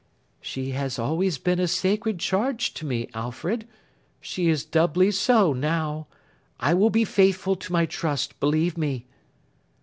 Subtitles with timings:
[0.41, 3.67] 'She has always been a sacred charge to me, Alfred.
[4.19, 6.07] She is doubly so, now.
[6.59, 9.05] I will be faithful to my trust, believe me.